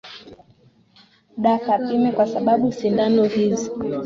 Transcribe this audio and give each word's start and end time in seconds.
da 1.37 1.57
kapime 1.65 2.11
kwa 2.11 2.27
sababu 2.27 2.71
sindano 2.71 3.23
hizi 3.23 3.71